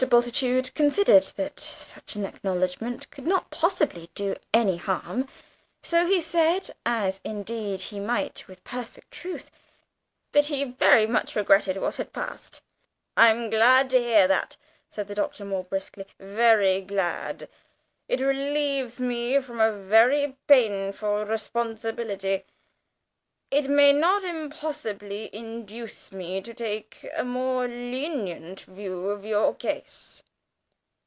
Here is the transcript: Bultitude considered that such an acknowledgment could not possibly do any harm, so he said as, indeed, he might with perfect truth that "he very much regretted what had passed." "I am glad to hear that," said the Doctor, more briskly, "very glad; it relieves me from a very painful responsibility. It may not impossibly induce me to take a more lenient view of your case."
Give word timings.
Bultitude 0.09 0.73
considered 0.73 1.25
that 1.35 1.59
such 1.59 2.15
an 2.15 2.25
acknowledgment 2.25 3.11
could 3.11 3.27
not 3.27 3.51
possibly 3.51 4.09
do 4.15 4.35
any 4.51 4.77
harm, 4.77 5.27
so 5.83 6.07
he 6.07 6.19
said 6.19 6.71
as, 6.87 7.21
indeed, 7.23 7.81
he 7.81 7.99
might 7.99 8.47
with 8.47 8.63
perfect 8.63 9.11
truth 9.11 9.51
that 10.31 10.45
"he 10.45 10.63
very 10.63 11.05
much 11.05 11.35
regretted 11.35 11.77
what 11.77 11.97
had 11.97 12.13
passed." 12.13 12.63
"I 13.15 13.29
am 13.29 13.51
glad 13.51 13.91
to 13.91 13.99
hear 13.99 14.27
that," 14.27 14.57
said 14.89 15.07
the 15.07 15.13
Doctor, 15.13 15.45
more 15.45 15.65
briskly, 15.65 16.07
"very 16.19 16.81
glad; 16.81 17.47
it 18.07 18.21
relieves 18.21 18.99
me 18.99 19.39
from 19.39 19.59
a 19.59 19.71
very 19.71 20.35
painful 20.47 21.27
responsibility. 21.27 22.43
It 23.51 23.67
may 23.69 23.91
not 23.91 24.23
impossibly 24.23 25.29
induce 25.35 26.13
me 26.13 26.39
to 26.39 26.53
take 26.53 27.05
a 27.17 27.25
more 27.25 27.67
lenient 27.67 28.61
view 28.61 29.09
of 29.09 29.25
your 29.25 29.53
case." 29.53 30.23